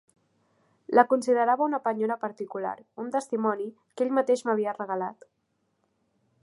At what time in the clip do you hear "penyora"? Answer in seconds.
1.83-2.17